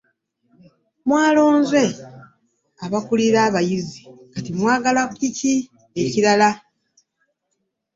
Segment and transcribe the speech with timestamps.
[1.07, 1.83] Mwalonze
[2.85, 3.99] abakulira abayizi
[4.33, 5.29] kati mwagala ki
[6.03, 6.49] ekirala?